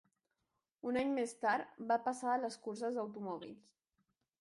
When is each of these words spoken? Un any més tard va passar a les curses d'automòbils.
Un 0.91 0.97
any 1.01 1.11
més 1.19 1.35
tard 1.45 1.77
va 1.93 1.99
passar 2.09 2.35
a 2.39 2.43
les 2.47 2.61
curses 2.67 3.01
d'automòbils. 3.01 3.73